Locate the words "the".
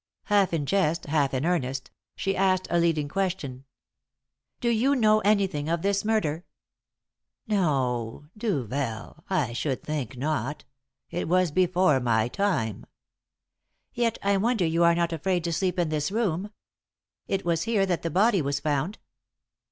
18.01-18.09